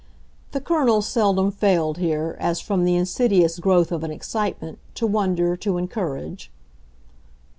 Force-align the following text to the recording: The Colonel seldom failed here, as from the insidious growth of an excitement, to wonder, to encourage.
The 0.51 0.59
Colonel 0.61 1.03
seldom 1.03 1.51
failed 1.51 1.99
here, 1.99 2.35
as 2.39 2.59
from 2.59 2.85
the 2.85 2.95
insidious 2.95 3.59
growth 3.59 3.91
of 3.91 4.03
an 4.03 4.09
excitement, 4.09 4.79
to 4.95 5.05
wonder, 5.05 5.55
to 5.57 5.77
encourage. 5.77 6.49